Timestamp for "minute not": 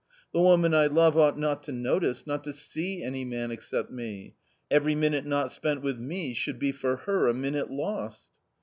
4.95-5.51